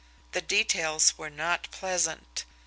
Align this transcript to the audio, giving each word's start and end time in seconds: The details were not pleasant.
The 0.31 0.41
details 0.41 1.15
were 1.15 1.29
not 1.29 1.67
pleasant. 1.69 2.45